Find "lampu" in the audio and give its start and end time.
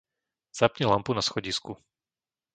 0.91-1.13